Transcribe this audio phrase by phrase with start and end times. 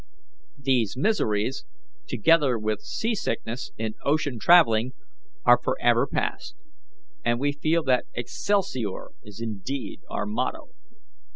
[0.57, 1.63] These miseries,
[2.07, 4.93] together with sea sickness in ocean travelling,
[5.45, 6.55] are forever passed,
[7.23, 10.69] and we feel that 'Excelsior!' is indeed our motto.